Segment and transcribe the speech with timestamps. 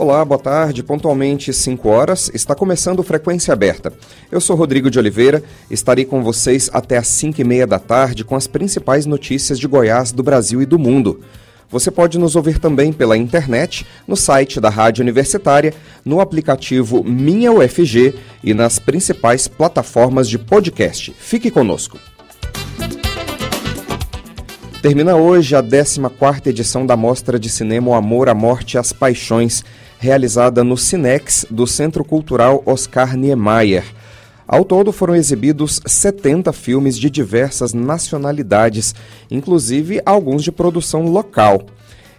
[0.00, 0.82] Olá, boa tarde.
[0.82, 3.92] Pontualmente 5 horas, está começando Frequência Aberta.
[4.32, 8.24] Eu sou Rodrigo de Oliveira, estarei com vocês até às 5 e meia da tarde
[8.24, 11.20] com as principais notícias de Goiás, do Brasil e do mundo.
[11.68, 17.52] Você pode nos ouvir também pela internet, no site da Rádio Universitária, no aplicativo Minha
[17.52, 21.14] UFG e nas principais plataformas de podcast.
[21.18, 21.98] Fique conosco.
[24.80, 28.94] Termina hoje a 14ª edição da Mostra de Cinema O Amor, a Morte e as
[28.94, 29.62] Paixões,
[30.00, 33.84] realizada no Cinex do Centro Cultural Oscar Niemeyer.
[34.48, 38.94] Ao todo foram exibidos 70 filmes de diversas nacionalidades,
[39.30, 41.66] inclusive alguns de produção local.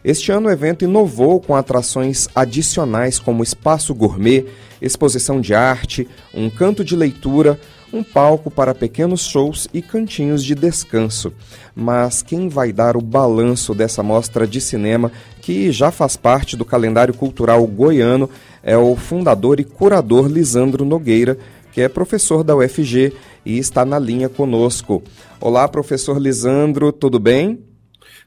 [0.05, 4.45] Este ano o evento inovou com atrações adicionais como espaço gourmet,
[4.79, 7.59] exposição de arte, um canto de leitura,
[7.93, 11.33] um palco para pequenos shows e cantinhos de descanso.
[11.75, 15.11] Mas quem vai dar o balanço dessa mostra de cinema,
[15.41, 18.29] que já faz parte do calendário cultural goiano,
[18.63, 21.37] é o fundador e curador Lisandro Nogueira,
[21.71, 23.13] que é professor da UFG
[23.45, 25.03] e está na linha conosco.
[25.39, 27.63] Olá, professor Lisandro, tudo bem?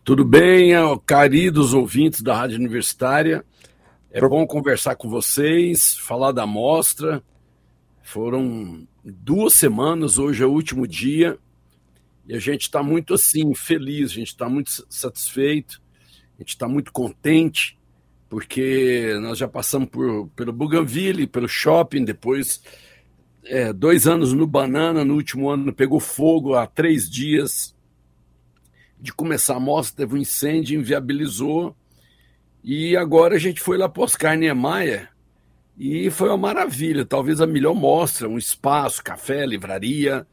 [0.02, 0.72] Tudo bem,
[1.06, 3.44] queridos ouvintes da Rádio Universitária.
[4.10, 4.28] É Pro...
[4.28, 7.22] bom conversar com vocês, falar da mostra.
[8.04, 11.38] Foram duas semanas, hoje é o último dia,
[12.28, 15.80] e a gente está muito assim, feliz, a gente está muito satisfeito,
[16.36, 17.78] a gente está muito contente,
[18.28, 22.62] porque nós já passamos por, pelo Bougainville, pelo shopping, depois
[23.42, 27.74] é, dois anos no Banana, no último ano pegou fogo há três dias
[29.00, 31.74] de começar a mostra, teve um incêndio, inviabilizou,
[32.62, 35.13] e agora a gente foi lá para Oscar Niemeyer,
[35.78, 40.26] e foi uma maravilha, talvez a melhor mostra, um espaço, café, livraria,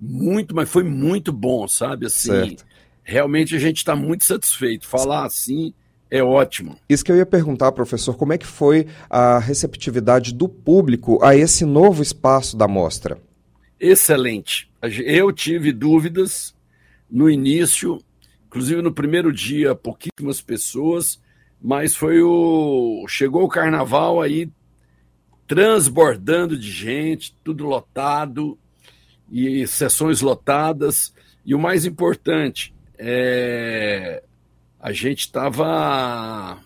[0.00, 2.06] muito, mas foi muito bom, sabe?
[2.06, 2.64] Assim, certo.
[3.02, 4.86] realmente a gente está muito satisfeito.
[4.86, 5.74] Falar assim
[6.10, 6.78] é ótimo.
[6.88, 11.34] Isso que eu ia perguntar, professor, como é que foi a receptividade do público a
[11.34, 13.18] esse novo espaço da mostra?
[13.80, 14.70] Excelente.
[15.04, 16.54] Eu tive dúvidas
[17.10, 18.00] no início,
[18.46, 21.20] inclusive no primeiro dia, pouquíssimas pessoas,
[21.60, 24.48] mas foi o chegou o carnaval aí
[25.46, 28.58] transbordando de gente, tudo lotado
[29.30, 31.14] e sessões lotadas.
[31.44, 34.22] E o mais importante, é,
[34.80, 36.60] a gente estava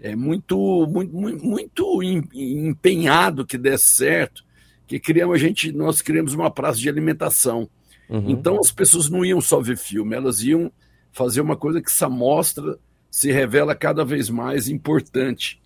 [0.00, 4.44] é, muito, muito, muito empenhado que desse certo,
[4.86, 7.68] que criamos a gente, nós criamos uma praça de alimentação.
[8.08, 8.30] Uhum.
[8.30, 10.72] Então as pessoas não iam só ver filme, elas iam
[11.12, 12.78] fazer uma coisa que essa mostra
[13.10, 15.60] se revela cada vez mais importante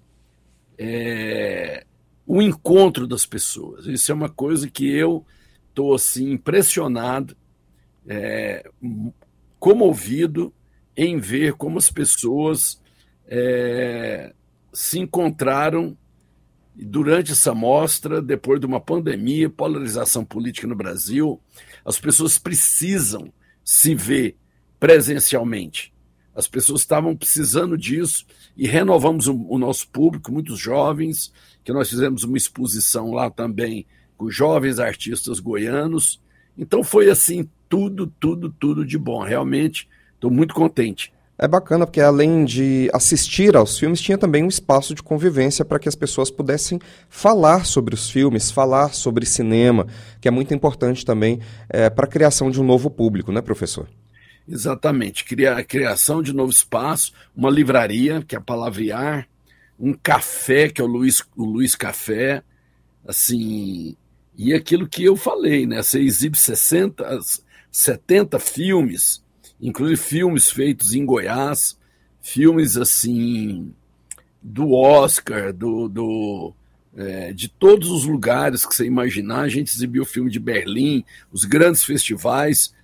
[0.79, 1.85] é,
[2.27, 3.87] o encontro das pessoas.
[3.87, 5.25] Isso é uma coisa que eu
[5.69, 7.37] estou assim impressionado,
[8.07, 8.69] é,
[9.59, 10.53] comovido
[10.97, 12.81] em ver como as pessoas
[13.27, 14.33] é,
[14.73, 15.97] se encontraram
[16.75, 21.41] durante essa mostra, depois de uma pandemia, polarização política no Brasil,
[21.85, 23.33] as pessoas precisam
[23.65, 24.37] se ver
[24.81, 25.94] presencialmente.
[26.35, 31.89] As pessoas estavam precisando disso e renovamos o, o, nosso público, muitos jovens, que nós
[31.89, 33.87] fizemos uma exposição lá também
[34.17, 36.21] com jovens artistas goianos.
[36.59, 39.23] Então foi assim, tudo, tudo, tudo de bom.
[39.23, 41.13] Realmente estou muito contente.
[41.37, 45.81] É bacana porque além de assistir aos filmes, tinha também um espaço de convivência para
[45.81, 46.79] que as pessoas pudessem
[47.09, 49.87] falar sobre os filmes, falar sobre cinema,
[50.21, 53.89] que é muito importante também é, para a criação de um novo público, né, professor?
[54.49, 55.25] Exatamente.
[55.25, 59.29] Criar, a criação de novo espaço, uma livraria, que é a Palavrear,
[59.79, 62.43] um café, que é o Luiz, o Luiz Café,
[63.07, 63.97] assim,
[64.37, 65.83] e aquilo que eu falei, né?
[65.83, 67.19] Você exibe 60,
[67.71, 69.23] 70 filmes,
[69.61, 71.79] inclusive filmes feitos em Goiás,
[72.21, 73.73] filmes assim
[74.43, 76.55] do Oscar, do, do
[76.97, 79.43] é, de todos os lugares que você imaginar.
[79.43, 82.75] A gente exibiu o filme de Berlim, os grandes festivais.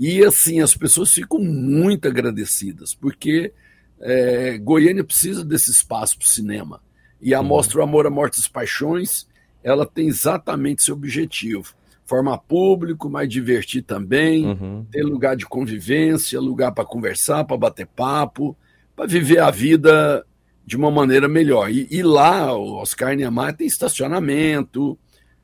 [0.00, 3.52] E assim, as pessoas ficam muito agradecidas, porque
[4.00, 6.80] é, Goiânia precisa desse espaço para o cinema.
[7.20, 7.46] E a uhum.
[7.46, 9.28] Mostra o Amor, a Morte e as Paixões,
[9.62, 11.74] ela tem exatamente esse objetivo.
[12.06, 14.86] Formar público, mas divertir também, uhum.
[14.90, 18.56] ter lugar de convivência, lugar para conversar, para bater papo,
[18.96, 20.24] para viver a vida
[20.64, 21.70] de uma maneira melhor.
[21.70, 24.98] E, e lá, o Oscar Niemeyer tem estacionamento,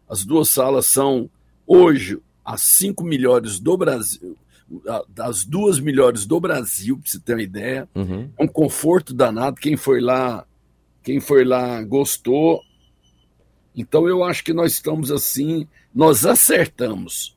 [0.08, 1.28] as duas salas são,
[1.66, 4.34] hoje, as cinco melhores do Brasil,
[5.08, 7.88] das duas melhores do Brasil, para você ter uma ideia.
[7.94, 8.30] Uhum.
[8.36, 9.60] É um conforto danado.
[9.60, 10.44] Quem foi lá,
[11.02, 12.62] quem foi lá gostou.
[13.76, 17.35] Então eu acho que nós estamos assim, nós acertamos.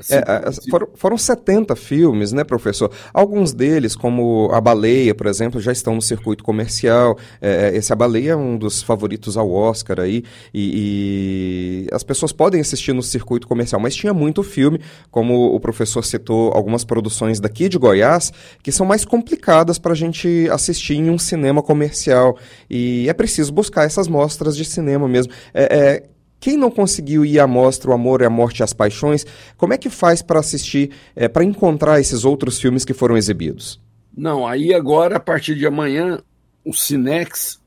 [0.00, 2.90] Assim, é, foram, foram 70 filmes, né, professor?
[3.12, 7.18] Alguns deles, como A Baleia, por exemplo, já estão no circuito comercial.
[7.40, 10.24] É, é, esse A Baleia é um dos favoritos ao Oscar aí,
[10.54, 14.80] e, e, as pessoas podem assistir no circuito comercial, mas tinha muito filme,
[15.10, 18.32] como o professor citou, algumas produções daqui de Goiás,
[18.62, 22.36] que são mais complicadas para a gente assistir em um cinema comercial.
[22.68, 25.32] E é preciso buscar essas mostras de cinema mesmo.
[25.52, 26.10] É, é
[26.40, 29.26] quem não conseguiu ir à mostra O Amor, a Morte e as Paixões,
[29.58, 33.78] como é que faz para assistir, é, para encontrar esses outros filmes que foram exibidos?
[34.16, 36.18] Não, aí agora, a partir de amanhã,
[36.64, 37.60] o Cinex,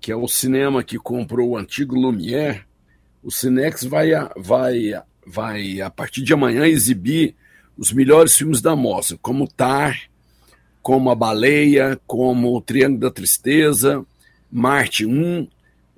[0.00, 2.62] que é o cinema que comprou o antigo Lumière,
[3.22, 4.92] o Cinex vai, vai,
[5.26, 7.36] vai a partir de amanhã exibir
[7.76, 9.96] os melhores filmes da mostra, como Tar,
[10.82, 14.04] como A Baleia, como O Triângulo da Tristeza,
[14.50, 15.46] Marte 1,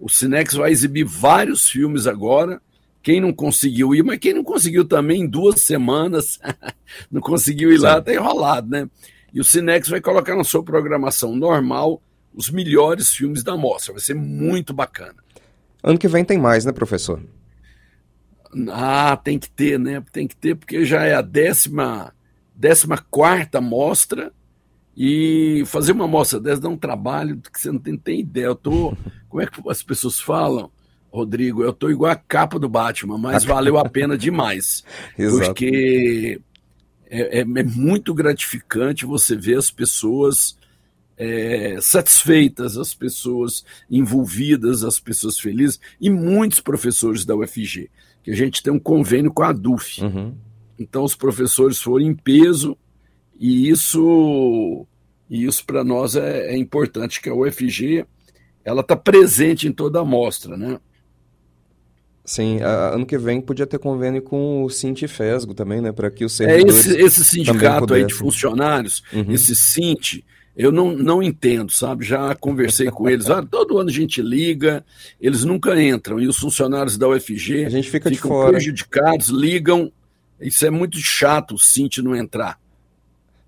[0.01, 2.61] o Cinex vai exibir vários filmes agora.
[3.03, 6.41] Quem não conseguiu ir, mas quem não conseguiu também em duas semanas,
[7.11, 7.85] não conseguiu ir Sim.
[7.85, 8.89] lá, tá enrolado, né?
[9.33, 12.03] E o Cinex vai colocar na sua programação normal
[12.35, 13.93] os melhores filmes da mostra.
[13.93, 15.17] Vai ser muito bacana.
[15.83, 17.23] Ano que vem tem mais, né, professor?
[18.71, 20.03] Ah, tem que ter, né?
[20.13, 22.13] Tem que ter, porque já é a décima,
[22.55, 24.33] décima quarta mostra
[25.03, 28.45] e fazer uma amostra dessa dá um trabalho que você não tem, tem ideia.
[28.45, 28.95] Eu tô.
[29.31, 30.71] Como é que as pessoas falam,
[31.11, 31.65] Rodrigo?
[31.65, 34.85] Eu tô igual a capa do Batman, mas valeu a pena demais.
[35.17, 36.39] porque
[37.09, 40.59] é, é, é, muito gratificante você ver as pessoas
[41.17, 47.91] é, satisfeitas, as pessoas envolvidas, as pessoas felizes, e muitos professores da UFG,
[48.23, 50.03] que a gente tem um convênio com a DUF.
[50.03, 50.35] Uhum.
[50.79, 52.77] Então os professores foram em peso
[53.43, 54.87] e isso,
[55.31, 58.05] e isso para nós é, é, importante, que a UFG
[58.65, 60.81] ela está presente em toda a mostra, né?
[62.25, 65.93] Sim, a, ano que vem podia ter convênio com o Sintifesgo também, né?
[65.93, 66.87] Para que o servidores...
[66.87, 69.31] É esse, esse sindicato aí de funcionários, uhum.
[69.31, 70.21] esse Sint,
[70.57, 72.05] eu não, não entendo, sabe?
[72.05, 73.31] Já conversei com eles.
[73.31, 74.85] Ah, todo ano a gente liga,
[75.19, 76.21] eles nunca entram.
[76.21, 78.51] E os funcionários da UFG a gente fica ficam de fora.
[78.51, 79.91] prejudicados, ligam.
[80.39, 82.60] Isso é muito chato o Sint não entrar.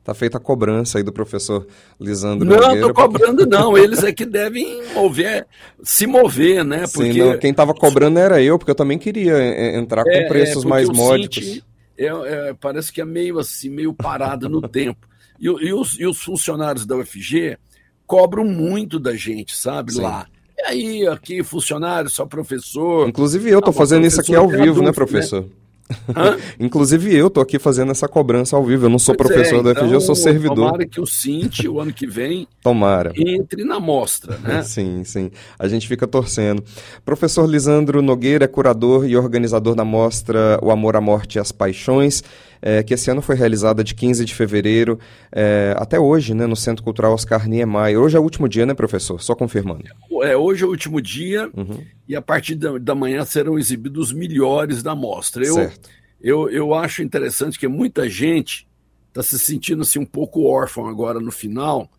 [0.05, 1.65] Tá feita a cobrança aí do professor
[2.01, 5.47] Lisandro Não, Nogueira, tô cobrando não, eles é que devem mover,
[5.81, 6.85] se mover, né?
[6.93, 7.13] Porque...
[7.13, 10.27] Sim, não, quem estava cobrando era eu, porque eu também queria é, entrar com é,
[10.27, 11.63] preços é, mais módicos.
[11.97, 15.07] É, é, parece que é meio assim, meio parado no tempo.
[15.39, 17.57] E, e, os, e os funcionários da UFG
[18.05, 20.03] cobram muito da gente, sabe, Sim.
[20.03, 20.27] lá.
[20.59, 23.09] E aí, aqui, funcionário, só professor.
[23.09, 25.43] Inclusive eu tô ah, fazendo isso aqui ao vivo, adulto, né, professor?
[25.43, 25.49] Né?
[26.59, 28.87] Inclusive eu tô aqui fazendo essa cobrança ao vivo.
[28.87, 30.67] Eu não sou pois professor é, da então, FG, eu sou então, servidor.
[30.67, 33.13] Tomara que o Cinti, o ano que vem, tomara.
[33.17, 34.63] entre na mostra, né?
[34.65, 35.31] sim, sim.
[35.59, 36.63] A gente fica torcendo.
[37.05, 42.23] Professor Lisandro Nogueira, curador e organizador da mostra O Amor, a Morte e as Paixões
[42.63, 44.99] é, que esse ano foi realizada de 15 de fevereiro
[45.33, 47.99] é, até hoje, né, no Centro Cultural Oscar Niemeyer.
[47.99, 49.21] Hoje é o último dia, né, professor?
[49.21, 49.85] Só confirmando.
[50.23, 51.85] É, hoje é o último dia uhum.
[52.09, 55.45] e a partir da, da, manhã serão exibidos os melhores da mostra.
[55.45, 55.91] Eu, certo.
[56.21, 58.69] eu, eu acho interessante que muita gente
[59.09, 61.91] está se sentindo assim, um pouco órfão agora no final,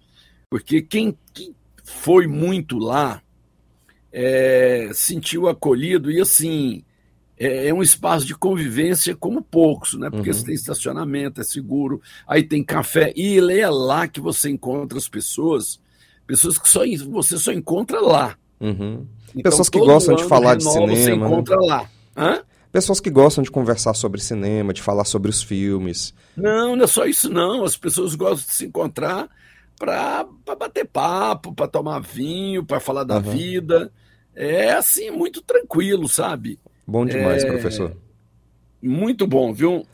[0.49, 3.21] porque quem, quem foi muito lá
[4.11, 6.83] é, sentiu acolhido e assim
[7.45, 10.09] é, é, um espaço de convivência como poucos, né?
[10.09, 10.35] Porque uhum.
[10.35, 15.09] você tem estacionamento, é seguro, aí tem café, e é lá que você encontra as
[15.09, 15.79] pessoas,
[16.25, 18.37] pessoas que só, você só encontra lá.
[18.61, 19.05] Uhum.
[19.35, 20.95] Então, pessoas que gostam de falar de cinema.
[20.95, 21.15] Você né?
[21.15, 21.67] encontra né?
[21.67, 21.89] lá.
[22.15, 22.43] Hã?
[22.71, 26.13] Pessoas que gostam de conversar sobre cinema, de falar sobre os filmes.
[26.35, 27.65] Não, não é só isso, não.
[27.65, 29.27] As pessoas gostam de se encontrar
[29.77, 30.25] para
[30.57, 33.21] bater papo, para tomar vinho, para falar da uhum.
[33.21, 33.91] vida.
[34.33, 36.57] É assim, muito tranquilo, sabe?
[36.85, 37.47] Bom demais, é...
[37.47, 37.95] professor.
[38.81, 39.85] Muito bom, viu?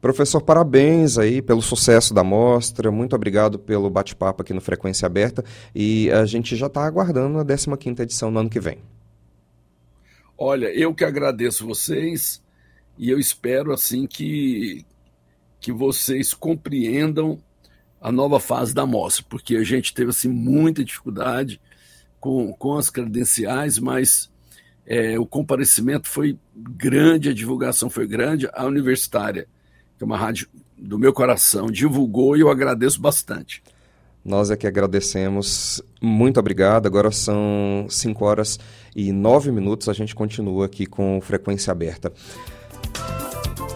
[0.00, 2.90] Professor, parabéns aí pelo sucesso da mostra.
[2.90, 5.42] Muito obrigado pelo bate-papo aqui no Frequência Aberta.
[5.74, 8.78] E a gente já está aguardando a 15 edição no ano que vem.
[10.36, 12.42] Olha, eu que agradeço vocês
[12.98, 14.84] e eu espero assim que,
[15.60, 17.38] que vocês compreendam
[18.00, 21.58] a nova fase da mostra, porque a gente teve assim muita dificuldade
[22.20, 24.30] com, com as credenciais, mas
[24.86, 28.48] é, o comparecimento foi grande, a divulgação foi grande.
[28.52, 29.46] A Universitária,
[29.96, 33.62] que é uma rádio do meu coração, divulgou e eu agradeço bastante.
[34.24, 35.82] Nós é que agradecemos.
[36.00, 36.86] Muito obrigado.
[36.86, 38.58] Agora são 5 horas
[38.96, 39.88] e 9 minutos.
[39.88, 42.12] A gente continua aqui com frequência aberta.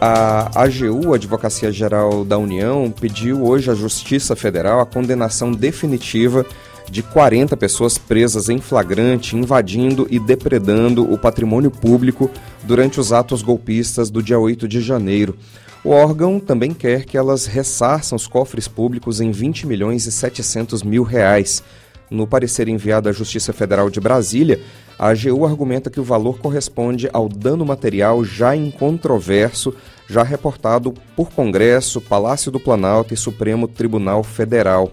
[0.00, 6.46] A AGU, Advocacia Geral da União, pediu hoje à Justiça Federal a condenação definitiva
[6.90, 12.30] de 40 pessoas presas em flagrante, invadindo e depredando o patrimônio público
[12.64, 15.36] durante os atos golpistas do dia 8 de janeiro.
[15.84, 20.82] O órgão também quer que elas ressarçam os cofres públicos em 20 milhões e 700
[20.82, 21.62] mil reais.
[22.10, 24.60] No parecer enviado à Justiça Federal de Brasília,
[24.98, 29.74] a AGU argumenta que o valor corresponde ao dano material já incontroverso,
[30.08, 34.92] já reportado por Congresso, Palácio do Planalto e Supremo Tribunal Federal.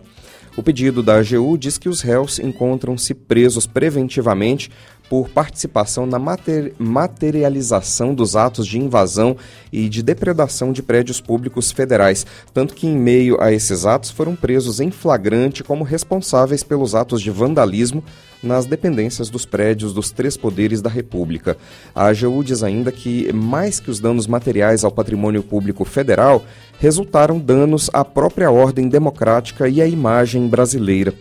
[0.58, 4.72] O pedido da AGU diz que os réus encontram-se presos preventivamente
[5.10, 9.36] por participação na mater materialização dos atos de invasão
[9.72, 14.34] e de depredação de prédios públicos federais, tanto que, em meio a esses atos, foram
[14.34, 18.02] presos em flagrante como responsáveis pelos atos de vandalismo
[18.46, 21.58] nas dependências dos prédios dos três poderes da República.
[21.94, 26.44] A AGU diz ainda que, mais que os danos materiais ao patrimônio público federal,
[26.80, 31.14] resultaram danos à própria ordem democrática e à imagem brasileira.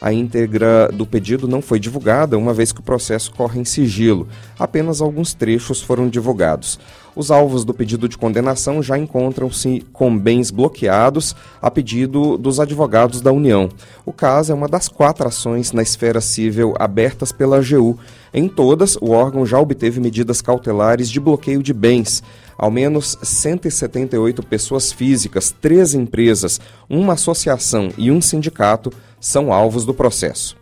[0.00, 4.26] A íntegra do pedido não foi divulgada, uma vez que o processo corre em sigilo.
[4.58, 6.80] Apenas alguns trechos foram divulgados.
[7.14, 13.20] Os alvos do pedido de condenação já encontram-se com bens bloqueados a pedido dos advogados
[13.20, 13.68] da União.
[14.06, 17.98] O caso é uma das quatro ações na esfera civil abertas pela AGU.
[18.32, 22.22] Em todas, o órgão já obteve medidas cautelares de bloqueio de bens.
[22.62, 29.94] Ao menos 178 pessoas físicas, três empresas, uma associação e um sindicato são alvos do
[29.94, 30.58] processo.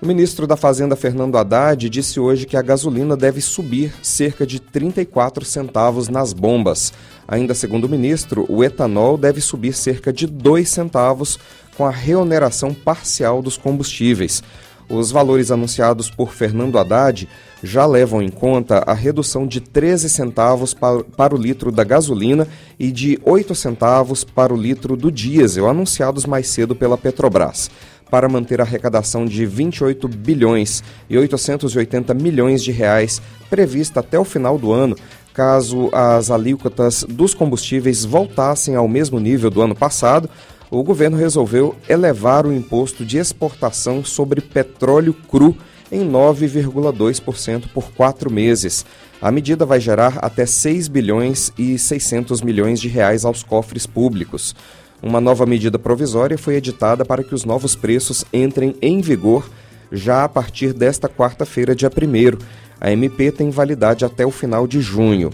[0.00, 4.60] O ministro da Fazenda, Fernando Haddad, disse hoje que a gasolina deve subir cerca de
[4.60, 6.92] 34 centavos nas bombas.
[7.26, 11.40] Ainda segundo o ministro, o etanol deve subir cerca de 2 centavos
[11.76, 14.44] com a reoneração parcial dos combustíveis.
[14.88, 17.28] Os valores anunciados por Fernando Haddad
[17.62, 22.90] já levam em conta a redução de 13 centavos para o litro da gasolina e
[22.90, 27.70] de 8 centavos para o litro do diesel, anunciados mais cedo pela Petrobras.
[28.10, 34.24] Para manter a arrecadação de 28 bilhões e 880 milhões de reais prevista até o
[34.24, 34.96] final do ano,
[35.32, 40.28] caso as alíquotas dos combustíveis voltassem ao mesmo nível do ano passado,
[40.70, 45.56] o governo resolveu elevar o imposto de exportação sobre petróleo cru
[45.92, 48.84] em 9,2% por quatro meses.
[49.20, 54.56] A medida vai gerar até 6 bilhões e 600 milhões de reais aos cofres públicos.
[55.02, 59.48] Uma nova medida provisória foi editada para que os novos preços entrem em vigor
[59.92, 62.38] já a partir desta quarta-feira, dia 1.
[62.80, 65.30] A MP tem validade até o final de junho.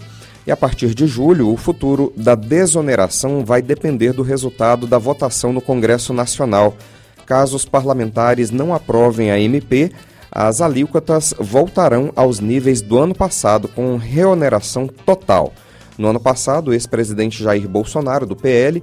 [0.46, 5.52] E a partir de julho, o futuro da desoneração vai depender do resultado da votação
[5.52, 6.74] no Congresso Nacional.
[7.26, 9.92] Caso os parlamentares não aprovem a MP,
[10.30, 15.52] as alíquotas voltarão aos níveis do ano passado, com reoneração total.
[15.96, 18.82] No ano passado, o ex-presidente Jair Bolsonaro, do PL,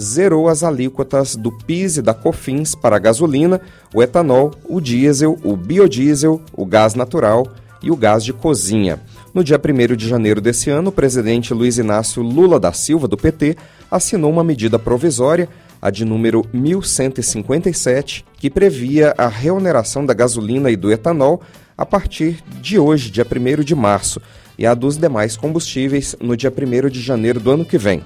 [0.00, 3.60] zerou as alíquotas do PIS e da COFINS para a gasolina,
[3.94, 7.46] o etanol, o diesel, o biodiesel, o gás natural
[7.82, 9.00] e o gás de cozinha.
[9.32, 13.16] No dia 1 de janeiro desse ano, o presidente Luiz Inácio Lula da Silva, do
[13.16, 13.56] PT,
[13.90, 15.48] assinou uma medida provisória,
[15.84, 21.42] a de número 1157, que previa a reoneração da gasolina e do etanol
[21.76, 24.18] a partir de hoje, dia 1 de março,
[24.56, 28.02] e a dos demais combustíveis no dia 1 de janeiro do ano que vem.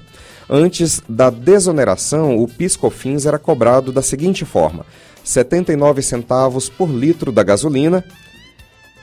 [0.50, 4.84] Antes da desoneração, o PIS/COFINS era cobrado da seguinte forma:
[5.22, 8.04] 79 centavos por litro da gasolina,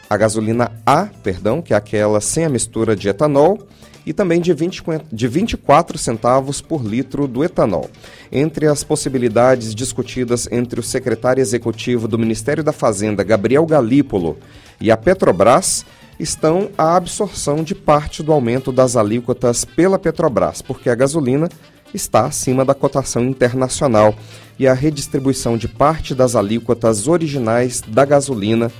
[0.09, 3.57] a gasolina A, perdão, que é aquela sem a mistura de etanol,
[4.05, 7.89] e também de, 20, de 24 centavos por litro do etanol.
[8.31, 14.37] Entre as possibilidades discutidas entre o secretário executivo do Ministério da Fazenda, Gabriel Galípolo,
[14.79, 15.85] e a Petrobras,
[16.19, 21.49] estão a absorção de parte do aumento das alíquotas pela Petrobras, porque a gasolina
[21.93, 24.15] está acima da cotação internacional
[24.57, 28.71] e a redistribuição de parte das alíquotas originais da gasolina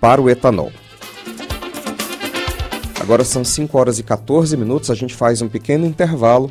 [0.00, 0.72] para o etanol.
[3.10, 6.48] Agora são 5 horas e 14 minutos, a gente faz um pequeno intervalo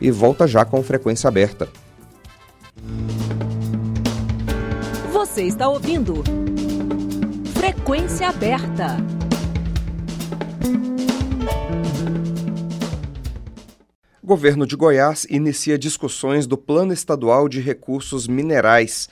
[0.00, 1.68] e volta já com frequência aberta.
[5.12, 6.22] Você está ouvindo
[7.54, 8.98] Frequência Aberta.
[14.22, 19.08] O governo de Goiás inicia discussões do Plano Estadual de Recursos Minerais.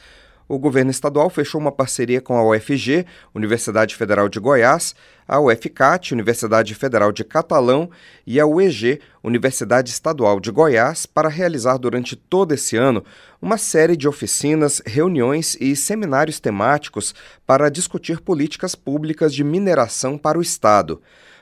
[0.47, 4.95] O governo estadual fechou uma parceria com a UFG, Universidade Federal de Goiás,
[5.27, 7.89] a UFCAT, Universidade Federal de Catalão,
[8.27, 13.03] e a UEG, Universidade Estadual de Goiás, para realizar durante todo esse ano
[13.41, 17.15] uma série de oficinas, reuniões e seminários temáticos
[17.47, 21.01] para discutir políticas públicas de mineração para o Estado.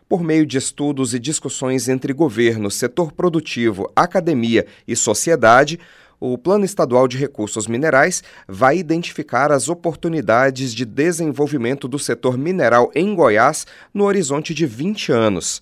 [0.09, 5.81] Por meio de estudos e discussões entre governo, setor produtivo, academia e sociedade,
[6.25, 12.93] o Plano Estadual de Recursos Minerais vai identificar as oportunidades de desenvolvimento do setor mineral
[12.95, 15.61] em Goiás no horizonte de 20 anos.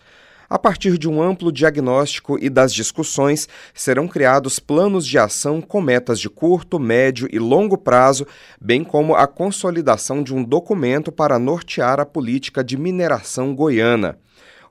[0.51, 5.81] A partir de um amplo diagnóstico e das discussões, serão criados planos de ação com
[5.81, 8.27] metas de curto, médio e longo prazo,
[8.61, 14.19] bem como a consolidação de um documento para nortear a política de mineração goiana.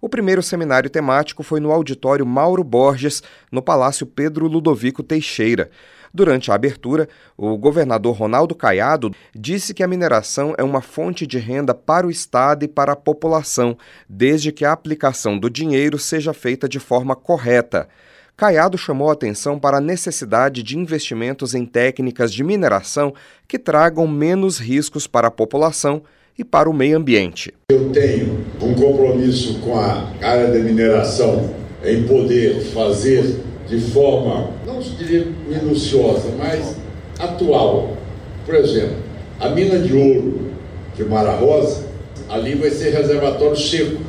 [0.02, 5.70] O primeiro seminário temático foi no auditório Mauro Borges, no Palácio Pedro Ludovico Teixeira.
[6.14, 11.38] Durante a abertura, o governador Ronaldo Caiado disse que a mineração é uma fonte de
[11.38, 13.78] renda para o Estado e para a população,
[14.08, 17.88] desde que a aplicação do dinheiro seja feita de forma correta.
[18.38, 23.14] Caiado chamou atenção para a necessidade de investimentos em técnicas de mineração
[23.46, 26.02] que tragam menos riscos para a população
[26.40, 27.54] e para o meio ambiente.
[27.70, 31.50] Eu tenho um compromisso com a área de mineração
[31.84, 36.78] em poder fazer de forma, não diria minuciosa, mas
[37.20, 37.98] atual.
[38.46, 38.96] Por exemplo,
[39.38, 40.40] a mina de ouro
[40.96, 41.86] de Mara Rosa,
[42.30, 44.02] ali vai ser reservatório seco.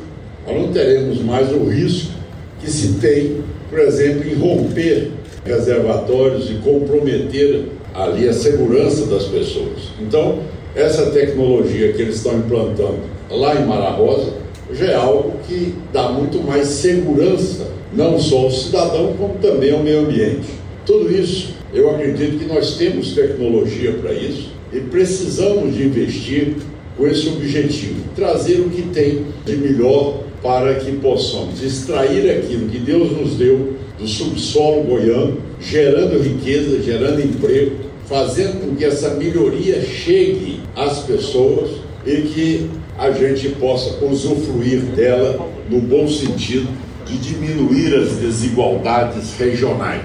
[0.47, 2.13] Nós não teremos mais o risco
[2.61, 5.11] que se tem, por exemplo, em romper
[5.45, 9.91] reservatórios e comprometer ali a segurança das pessoas.
[9.99, 10.39] Então,
[10.75, 12.99] essa tecnologia que eles estão implantando
[13.29, 14.33] lá em Mara Rosa
[14.71, 19.83] já é algo que dá muito mais segurança, não só ao cidadão, como também ao
[19.83, 20.47] meio ambiente.
[20.85, 26.55] Tudo isso, eu acredito que nós temos tecnologia para isso e precisamos de investir
[26.97, 32.79] com esse objetivo, trazer o que tem de melhor para que possamos extrair aquilo que
[32.79, 37.75] Deus nos deu do subsolo goiano, gerando riqueza, gerando emprego,
[38.11, 45.49] fazendo com que essa melhoria chegue às pessoas e que a gente possa usufruir dela
[45.69, 46.67] no bom sentido
[47.05, 50.03] de diminuir as desigualdades regionais.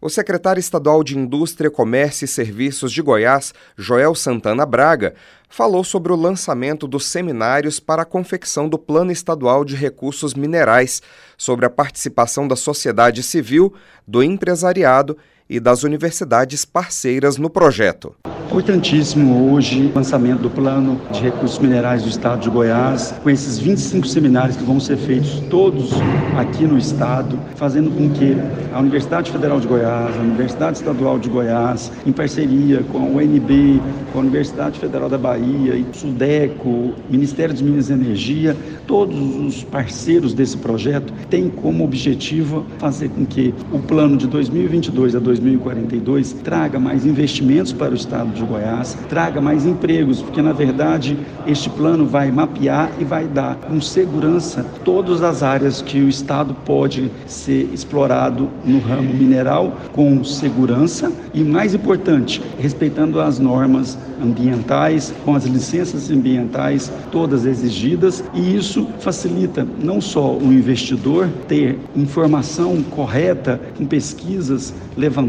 [0.00, 5.14] O secretário estadual de Indústria, Comércio e Serviços de Goiás, Joel Santana Braga,
[5.48, 11.02] falou sobre o lançamento dos seminários para a confecção do Plano Estadual de Recursos Minerais,
[11.36, 13.72] sobre a participação da sociedade civil,
[14.06, 15.16] do empresariado
[15.48, 18.14] e das universidades parceiras no projeto.
[18.54, 23.58] Importantíssimo hoje o lançamento do Plano de Recursos Minerais do Estado de Goiás, com esses
[23.58, 25.90] 25 seminários que vão ser feitos todos
[26.38, 28.36] aqui no Estado, fazendo com que
[28.72, 33.82] a Universidade Federal de Goiás, a Universidade Estadual de Goiás, em parceria com a UNB,
[34.12, 39.64] com a Universidade Federal da Bahia, e Sudeco, Ministério dos Minas e Energia, todos os
[39.64, 46.32] parceiros desse projeto têm como objetivo fazer com que o plano de 2022 a 2042
[46.32, 51.68] traga mais investimentos para o Estado de Goiás, traga mais empregos, porque na verdade este
[51.70, 57.10] plano vai mapear e vai dar com segurança todas as áreas que o Estado pode
[57.26, 61.12] ser explorado no ramo mineral com segurança.
[61.32, 68.86] E, mais importante, respeitando as normas ambientais, com as licenças ambientais todas exigidas, e isso
[69.00, 75.23] facilita não só o investidor ter informação correta, com pesquisas levantadas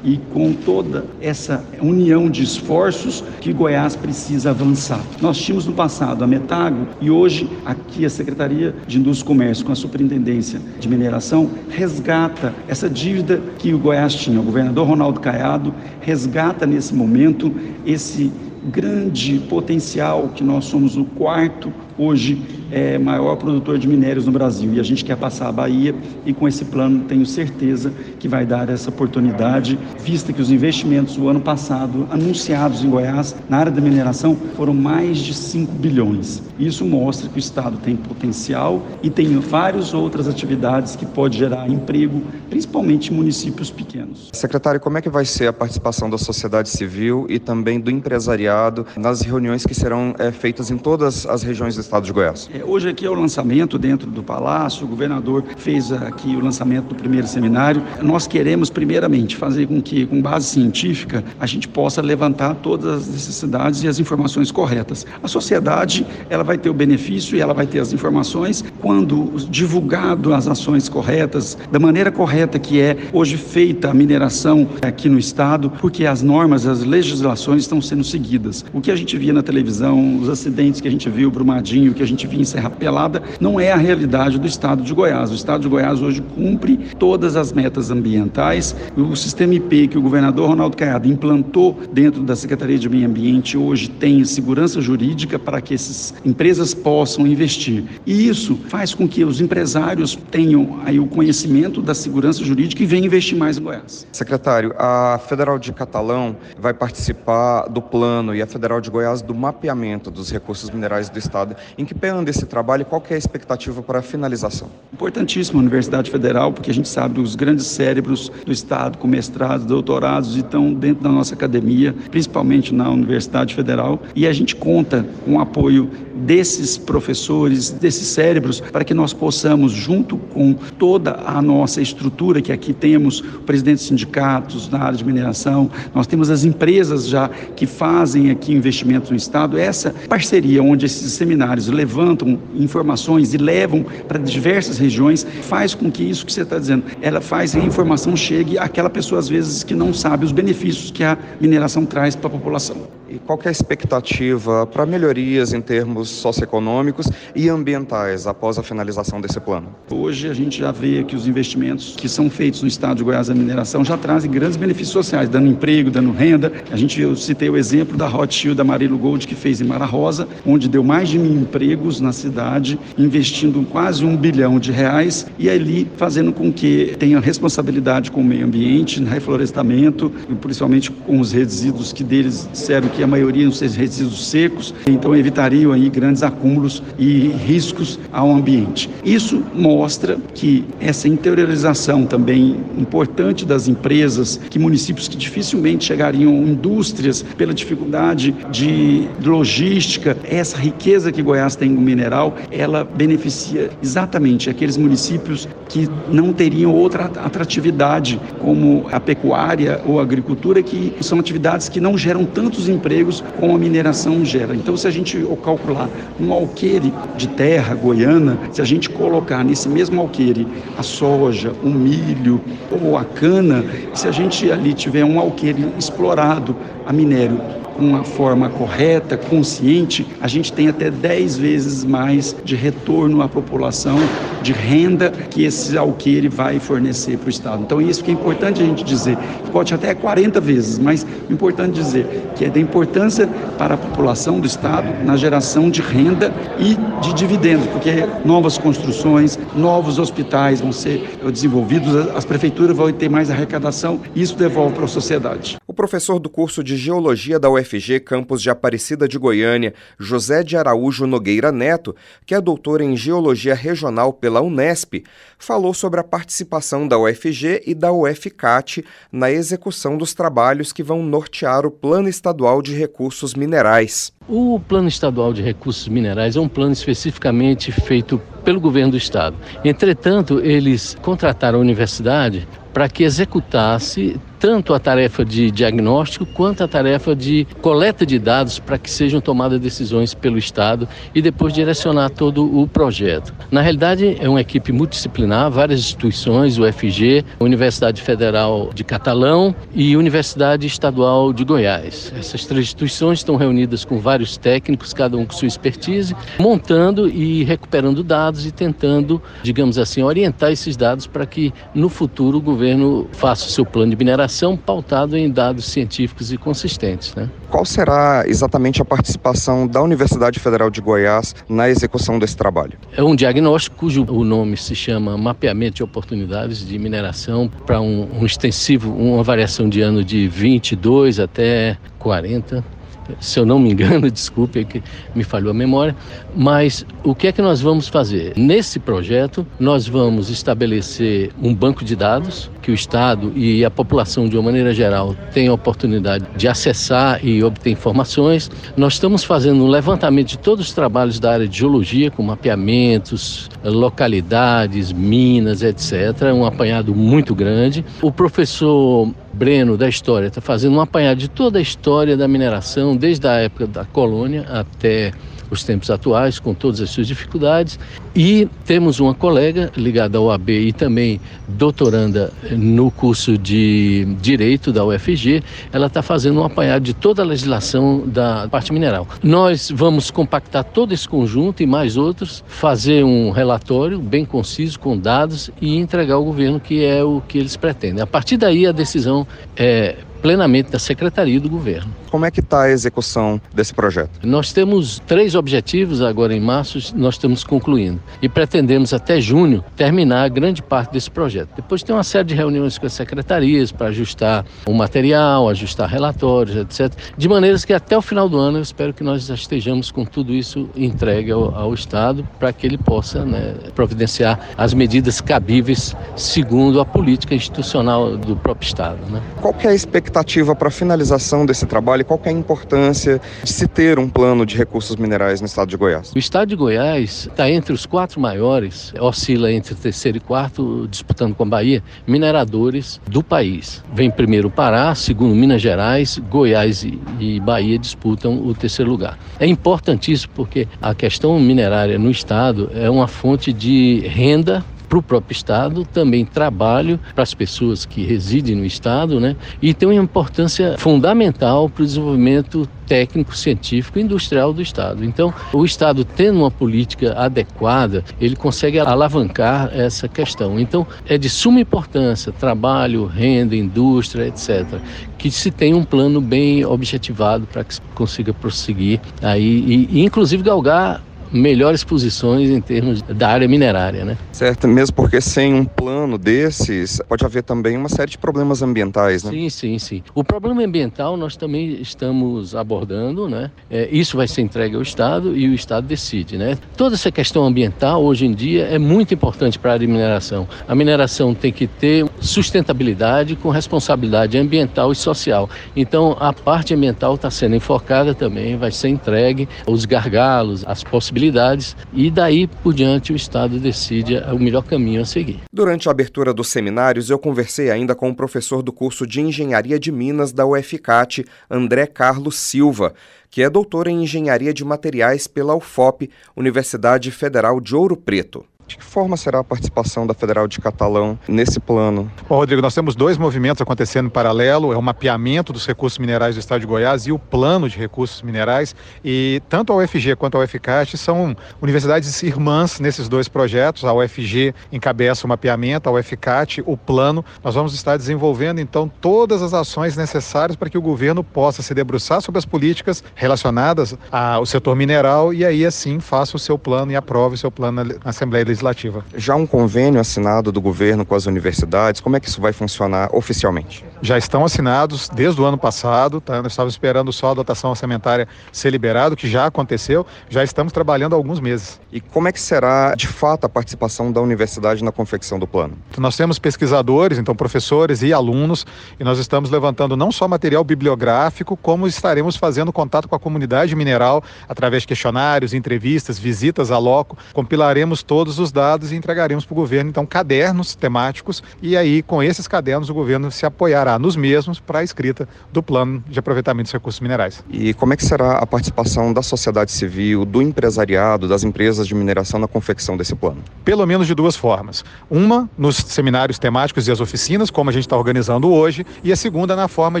[0.04, 5.00] e com toda essa união de esforços que Goiás precisa avançar.
[5.20, 9.64] Nós tínhamos no passado a Metago e hoje aqui a Secretaria de Indústria e Comércio
[9.64, 14.40] com a Superintendência de Mineração resgata essa dívida que o Goiás tinha.
[14.40, 17.52] O governador Ronaldo Caiado resgata nesse momento
[17.84, 18.32] esse
[18.64, 22.40] grande potencial que nós somos o quarto hoje
[22.70, 25.94] é maior produtor de minérios no Brasil e a gente quer passar a Bahia
[26.24, 31.16] e com esse plano tenho certeza que vai dar essa oportunidade, vista que os investimentos
[31.16, 36.42] do ano passado anunciados em Goiás na área da mineração foram mais de 5 bilhões.
[36.58, 41.68] Isso mostra que o estado tem potencial e tem várias outras atividades que pode gerar
[41.68, 44.28] emprego, principalmente em municípios pequenos.
[44.32, 48.57] Secretário, como é que vai ser a participação da sociedade civil e também do empresariado
[48.96, 52.48] nas reuniões que serão é, feitas em todas as regiões do estado de Goiás?
[52.52, 56.86] É, hoje aqui é o lançamento dentro do Palácio, o governador fez aqui o lançamento
[56.86, 57.82] do primeiro seminário.
[58.02, 63.08] Nós queremos, primeiramente, fazer com que, com base científica, a gente possa levantar todas as
[63.08, 65.06] necessidades e as informações corretas.
[65.22, 70.32] A sociedade, ela vai ter o benefício e ela vai ter as informações quando divulgado
[70.32, 75.70] as ações corretas, da maneira correta que é hoje feita a mineração aqui no Estado,
[75.80, 78.64] porque as normas, as legislações estão sendo seguidas reduzidas.
[78.72, 82.02] O que a gente via na televisão, os acidentes que a gente viu, Brumadinho, que
[82.02, 85.30] a gente via em Serra Pelada, não é a realidade do estado de Goiás.
[85.30, 88.74] O estado de Goiás hoje cumpre todas as metas ambientais.
[88.96, 93.56] O sistema IP que o governador Ronaldo Caiado implantou dentro da Secretaria de Meio Ambiente
[93.56, 97.84] hoje tem segurança jurídica para que essas empresas possam investir.
[98.06, 102.86] E isso faz com que os empresários tenham aí o conhecimento da segurança jurídica e
[102.86, 104.06] venham investir mais em Goiás.
[104.12, 109.34] Secretário, a Federal de Catalão vai participar do plano e a Federal de Goiás do
[109.34, 111.56] mapeamento dos recursos minerais do Estado.
[111.76, 114.68] Em que pé anda esse trabalho e qual é a expectativa para a finalização?
[114.92, 119.66] Importantíssimo a Universidade Federal, porque a gente sabe os grandes cérebros do Estado, com mestrados,
[119.66, 125.36] doutorados, estão dentro da nossa academia, principalmente na Universidade Federal, e a gente conta com
[125.36, 131.80] o apoio desses professores, desses cérebros, para que nós possamos, junto com toda a nossa
[131.80, 136.44] estrutura, que aqui temos o presidente dos sindicatos na área de mineração, nós temos as
[136.44, 143.34] empresas já que fazem aqui investimentos no Estado, essa parceria onde esses seminários levantam informações
[143.34, 147.52] e levam para diversas regiões, faz com que isso que você está dizendo, ela faz
[147.52, 151.16] que a informação chegue àquela pessoa, às vezes, que não sabe os benefícios que a
[151.40, 152.76] mineração traz para a população.
[153.08, 159.20] E qual é a expectativa para melhorias em termos socioeconômicos e ambientais após a finalização
[159.20, 159.68] desse plano?
[159.90, 163.28] Hoje a gente já vê que os investimentos que são feitos no estado de Goiás
[163.28, 166.52] da mineração já trazem grandes benefícios sociais, dando emprego, dando renda.
[166.70, 169.64] A gente eu citei o exemplo da Hot Shield da Marilo Gold que fez em
[169.64, 174.72] Mara Rosa, onde deu mais de mil empregos na cidade, investindo quase um bilhão de
[174.72, 181.20] reais e ali fazendo com que tenha responsabilidade com o meio ambiente, reflorestamento, principalmente com
[181.20, 186.22] os resíduos que deles disseram que a maioria sejam resíduos secos, então evitariam aí grandes
[186.22, 188.88] acúmulos e riscos ao ambiente.
[189.04, 197.22] Isso mostra que essa interiorização também importante das empresas, que municípios que dificilmente chegariam, indústrias,
[197.36, 204.76] pela dificuldade de logística, essa riqueza que Goiás tem no mineral, ela beneficia exatamente aqueles
[204.76, 211.68] municípios que não teriam outra atratividade, como a pecuária ou a agricultura, que são atividades
[211.68, 214.54] que não geram tantos empregos como a mineração gera.
[214.54, 215.87] Então, se a gente calcular
[216.18, 221.70] um alqueire de terra goiana, se a gente colocar nesse mesmo alqueire a soja, o
[221.70, 227.42] milho ou a cana, se a gente ali tiver um alqueire explorado a minério
[227.78, 233.98] uma forma correta, consciente, a gente tem até 10 vezes mais de retorno à população,
[234.42, 237.62] de renda que esse alqueire vai fornecer para o Estado.
[237.62, 239.16] Então, isso que é importante a gente dizer.
[239.52, 244.40] Pode até 40 vezes, mas é importante dizer que é da importância para a população
[244.40, 247.90] do Estado na geração de renda e de dividendos, porque
[248.24, 254.36] novas construções, novos hospitais vão ser desenvolvidos, as prefeituras vão ter mais arrecadação e isso
[254.36, 255.58] devolve para a sociedade.
[255.78, 260.56] Professor do curso de Geologia da UF UFG Campus de Aparecida de Goiânia, José de
[260.56, 261.94] Araújo Nogueira Neto,
[262.26, 265.04] que é doutor em Geologia Regional pela Unesp,
[265.38, 271.00] falou sobre a participação da UFG e da UFCAT na execução dos trabalhos que vão
[271.00, 274.17] nortear o Plano Estadual de Recursos Minerais.
[274.28, 279.34] O Plano Estadual de Recursos Minerais é um plano especificamente feito pelo governo do estado.
[279.64, 286.68] Entretanto, eles contrataram a universidade para que executasse tanto a tarefa de diagnóstico quanto a
[286.68, 292.10] tarefa de coleta de dados para que sejam tomadas decisões pelo Estado e depois direcionar
[292.10, 293.34] todo o projeto.
[293.50, 299.96] Na realidade, é uma equipe multidisciplinar, várias instituições, o FG, Universidade Federal de Catalão e
[299.96, 302.12] Universidade Estadual de Goiás.
[302.16, 307.44] Essas três instituições estão reunidas com vários técnicos, cada um com sua expertise, montando e
[307.44, 313.06] recuperando dados e tentando, digamos assim, orientar esses dados para que no futuro o governo
[313.12, 317.14] faça o seu plano de mineração pautado em dados científicos e consistentes.
[317.14, 317.30] Né?
[317.48, 322.72] Qual será exatamente a participação da Universidade Federal de Goiás na execução desse trabalho?
[322.96, 328.08] É um diagnóstico cujo o nome se chama Mapeamento de Oportunidades de Mineração para um,
[328.20, 332.77] um extensivo, uma variação de ano de 22 até 40
[333.20, 334.82] se eu não me engano, desculpe que
[335.14, 335.94] me falhou a memória,
[336.34, 338.32] mas o que é que nós vamos fazer?
[338.36, 344.28] Nesse projeto, nós vamos estabelecer um banco de dados que o Estado e a população,
[344.28, 348.50] de uma maneira geral, tenham a oportunidade de acessar e obter informações.
[348.76, 353.48] Nós estamos fazendo um levantamento de todos os trabalhos da área de geologia, com mapeamentos,
[353.64, 356.32] localidades, minas, etc.
[356.34, 357.82] Um apanhado muito grande.
[358.02, 362.96] O professor Breno da História está fazendo um apanhado de toda a história da mineração,
[362.96, 365.12] desde a época da colônia até
[365.50, 367.78] os tempos atuais, com todas as suas dificuldades.
[368.14, 374.84] E temos uma colega ligada ao AB e também doutoranda no curso de Direito da
[374.84, 375.42] UFG.
[375.72, 379.06] Ela está fazendo um apanhado de toda a legislação da parte mineral.
[379.22, 384.98] Nós vamos compactar todo esse conjunto e mais outros, fazer um relatório bem conciso, com
[384.98, 388.02] dados e entregar ao governo, que é o que eles pretendem.
[388.02, 391.92] A partir daí, a decisão é plenamente da Secretaria do Governo.
[392.10, 394.10] Como é que está a execução desse projeto?
[394.22, 398.00] Nós temos três objetivos agora em março, nós estamos concluindo.
[398.22, 401.50] E pretendemos até junho terminar grande parte desse projeto.
[401.54, 406.56] Depois tem uma série de reuniões com as secretarias para ajustar o material, ajustar relatórios,
[406.56, 406.92] etc.
[407.16, 410.04] De maneiras que até o final do ano eu espero que nós já estejamos com
[410.04, 415.94] tudo isso entregue ao, ao Estado para que ele possa né, providenciar as medidas cabíveis
[416.16, 418.98] segundo a política institucional do próprio Estado.
[419.10, 419.22] Né?
[419.40, 422.02] Qual é a expectativa para a finalização desse trabalho?
[422.02, 425.68] e qual é a importância de se ter um plano de recursos minerais no estado
[425.68, 426.12] de Goiás?
[426.14, 431.34] O estado de Goiás está entre os quatro maiores, oscila entre terceiro e quarto, disputando
[431.34, 433.82] com a Bahia, mineradores do país.
[433.92, 436.84] Vem primeiro Pará, segundo Minas Gerais, Goiás
[437.18, 439.18] e Bahia disputam o terceiro lugar.
[439.38, 445.02] É importantíssimo porque a questão minerária no estado é uma fonte de renda para o
[445.02, 449.36] próprio Estado, também trabalho para as pessoas que residem no Estado, né?
[449.60, 455.04] E tem uma importância fundamental para o desenvolvimento técnico, científico e industrial do Estado.
[455.04, 460.58] Então, o Estado tendo uma política adequada, ele consegue alavancar essa questão.
[460.58, 464.80] Então, é de suma importância trabalho, renda, indústria, etc.
[465.18, 470.04] Que se tenha um plano bem objetivado para que se consiga prosseguir aí e, e
[470.04, 474.16] inclusive galgar melhores posições em termos da área minerária, né?
[474.32, 479.24] Certo, mesmo porque sem um plano desses, pode haver também uma série de problemas ambientais,
[479.24, 479.30] né?
[479.30, 480.02] Sim, sim, sim.
[480.14, 483.50] O problema ambiental nós também estamos abordando, né?
[483.70, 486.56] É, isso vai ser entregue ao Estado e o Estado decide, né?
[486.76, 490.48] Toda essa questão ambiental hoje em dia é muito importante para a área de mineração.
[490.66, 495.48] A mineração tem que ter sustentabilidade com responsabilidade ambiental e social.
[495.76, 501.17] Então, a parte ambiental está sendo enfocada também, vai ser entregue os gargalos, as possibilidades
[501.18, 505.40] possibilidades e daí por diante o Estado decide o melhor caminho a seguir.
[505.52, 509.78] Durante a abertura dos seminários, eu conversei ainda com o professor do curso de Engenharia
[509.78, 512.94] de Minas da UFCAT, André Carlos Silva,
[513.30, 518.44] que é doutor em Engenharia de Materiais pela UFOP, Universidade Federal de Ouro Preto.
[518.68, 522.12] De que forma será a participação da Federal de Catalão nesse plano?
[522.28, 526.34] Bom, Rodrigo, nós temos dois movimentos acontecendo em paralelo: é o mapeamento dos recursos minerais
[526.34, 528.76] do Estado de Goiás e o plano de recursos minerais.
[529.02, 533.86] E tanto a UFG quanto a UFCAT são universidades irmãs nesses dois projetos.
[533.86, 537.24] A UFG encabeça o mapeamento, a UFCAT o plano.
[537.42, 541.72] Nós vamos estar desenvolvendo então todas as ações necessárias para que o governo possa se
[541.72, 546.92] debruçar sobre as políticas relacionadas ao setor mineral e aí assim faça o seu plano
[546.92, 549.04] e aprove o seu plano na Assembleia Legislativa legislativa.
[549.16, 553.14] Já um convênio assinado do governo com as universidades, como é que isso vai funcionar
[553.14, 553.84] oficialmente?
[554.02, 556.42] Já estão assinados desde o ano passado, tá?
[556.42, 561.14] nós estávamos esperando só a dotação orçamentária ser liberada, que já aconteceu, já estamos trabalhando
[561.14, 561.80] há alguns meses.
[561.92, 565.74] E como é que será, de fato, a participação da universidade na confecção do plano?
[565.96, 568.66] Nós temos pesquisadores, então professores e alunos,
[568.98, 573.74] e nós estamos levantando não só material bibliográfico, como estaremos fazendo contato com a comunidade
[573.74, 579.44] mineral através de questionários, entrevistas, visitas a loco, compilaremos todos os os dados e entregaremos
[579.44, 583.98] para o governo, então, cadernos temáticos, e aí, com esses cadernos, o governo se apoiará
[583.98, 587.44] nos mesmos para a escrita do plano de aproveitamento dos recursos minerais.
[587.50, 591.94] E como é que será a participação da sociedade civil, do empresariado, das empresas de
[591.94, 593.38] mineração na confecção desse plano?
[593.64, 594.84] Pelo menos de duas formas.
[595.10, 599.16] Uma, nos seminários temáticos e as oficinas, como a gente está organizando hoje, e a
[599.16, 600.00] segunda, na forma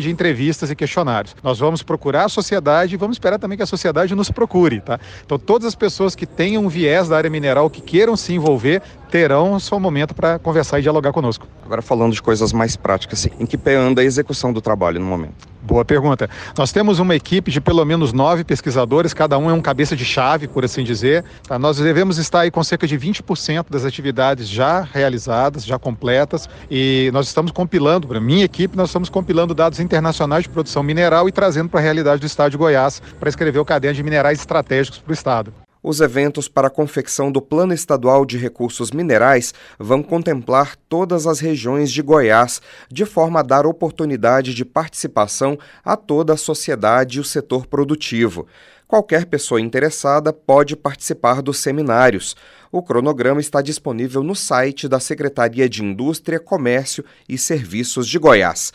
[0.00, 1.36] de entrevistas e questionários.
[1.42, 4.98] Nós vamos procurar a sociedade e vamos esperar também que a sociedade nos procure, tá?
[5.24, 8.82] Então, todas as pessoas que tenham um viés da área mineral, que queiram se envolver
[9.10, 11.46] terão seu momento para conversar e dialogar conosco.
[11.64, 15.06] Agora falando de coisas mais práticas, em que pé anda a execução do trabalho no
[15.06, 15.46] momento?
[15.62, 16.30] Boa pergunta.
[16.56, 20.04] Nós temos uma equipe de pelo menos nove pesquisadores, cada um é um cabeça de
[20.04, 21.24] chave, por assim dizer.
[21.46, 21.58] Tá?
[21.58, 27.10] Nós devemos estar aí com cerca de 20% das atividades já realizadas, já completas, e
[27.12, 31.32] nós estamos compilando, para minha equipe, nós estamos compilando dados internacionais de produção mineral e
[31.32, 35.00] trazendo para a realidade do estado de Goiás para escrever o caderno de minerais estratégicos
[35.00, 35.52] para o estado.
[35.82, 41.38] Os eventos para a confecção do Plano Estadual de Recursos Minerais vão contemplar todas as
[41.38, 42.60] regiões de Goiás,
[42.90, 48.46] de forma a dar oportunidade de participação a toda a sociedade e o setor produtivo.
[48.88, 52.34] Qualquer pessoa interessada pode participar dos seminários.
[52.72, 58.72] O cronograma está disponível no site da Secretaria de Indústria, Comércio e Serviços de Goiás.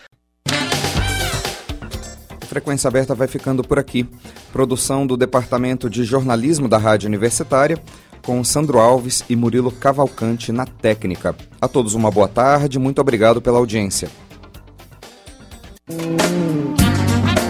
[2.54, 4.08] Frequência Aberta vai ficando por aqui.
[4.52, 7.80] Produção do Departamento de Jornalismo da Rádio Universitária,
[8.22, 11.36] com Sandro Alves e Murilo Cavalcante na técnica.
[11.60, 14.08] A todos uma boa tarde, muito obrigado pela audiência.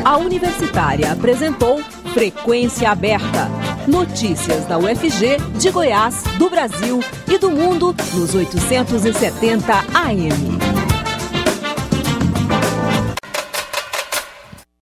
[0.06, 1.82] A Universitária apresentou
[2.14, 3.50] Frequência Aberta.
[3.86, 10.83] Notícias da UFG, de Goiás, do Brasil e do mundo nos 870 AM.